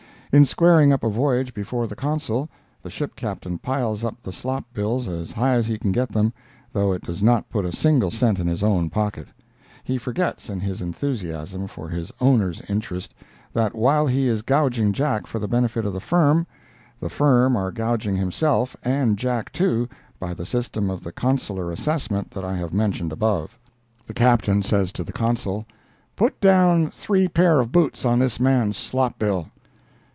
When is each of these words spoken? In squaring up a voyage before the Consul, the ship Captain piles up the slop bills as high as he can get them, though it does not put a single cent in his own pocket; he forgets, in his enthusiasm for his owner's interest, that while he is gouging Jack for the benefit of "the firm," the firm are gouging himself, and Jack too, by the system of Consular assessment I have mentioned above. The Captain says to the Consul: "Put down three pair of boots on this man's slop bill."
In 0.33 0.45
squaring 0.45 0.93
up 0.93 1.03
a 1.03 1.09
voyage 1.09 1.53
before 1.53 1.87
the 1.87 1.95
Consul, 1.97 2.47
the 2.81 2.89
ship 2.89 3.17
Captain 3.17 3.57
piles 3.57 4.05
up 4.05 4.21
the 4.21 4.31
slop 4.31 4.63
bills 4.73 5.09
as 5.09 5.33
high 5.33 5.55
as 5.55 5.67
he 5.67 5.77
can 5.77 5.91
get 5.91 6.07
them, 6.07 6.31
though 6.71 6.93
it 6.93 7.01
does 7.01 7.21
not 7.21 7.49
put 7.49 7.65
a 7.65 7.71
single 7.73 8.09
cent 8.09 8.39
in 8.39 8.47
his 8.47 8.63
own 8.63 8.89
pocket; 8.89 9.27
he 9.83 9.97
forgets, 9.97 10.49
in 10.49 10.61
his 10.61 10.81
enthusiasm 10.81 11.67
for 11.67 11.89
his 11.89 12.13
owner's 12.21 12.61
interest, 12.69 13.13
that 13.51 13.75
while 13.75 14.07
he 14.07 14.29
is 14.29 14.41
gouging 14.41 14.93
Jack 14.93 15.27
for 15.27 15.37
the 15.37 15.49
benefit 15.49 15.85
of 15.85 15.91
"the 15.91 15.99
firm," 15.99 16.47
the 16.97 17.09
firm 17.09 17.57
are 17.57 17.69
gouging 17.69 18.15
himself, 18.15 18.73
and 18.85 19.17
Jack 19.17 19.51
too, 19.51 19.89
by 20.17 20.33
the 20.33 20.45
system 20.45 20.89
of 20.89 21.05
Consular 21.13 21.73
assessment 21.73 22.37
I 22.37 22.55
have 22.55 22.71
mentioned 22.73 23.11
above. 23.11 23.59
The 24.07 24.13
Captain 24.13 24.63
says 24.63 24.93
to 24.93 25.03
the 25.03 25.11
Consul: 25.11 25.65
"Put 26.15 26.39
down 26.39 26.89
three 26.89 27.27
pair 27.27 27.59
of 27.59 27.73
boots 27.73 28.05
on 28.05 28.19
this 28.19 28.39
man's 28.39 28.77
slop 28.77 29.19
bill." 29.19 29.47